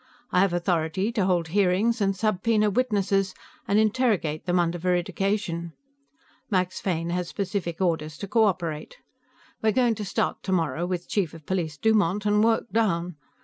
[0.31, 3.35] I have authority to hold hearings, and subpoena witnesses,
[3.67, 5.73] and interrogate them under veridication.
[6.49, 8.97] Max Fane has specific orders to cooperate.
[9.61, 13.17] We're going to start, tomorrow, with Chief of Police Dumont and work down.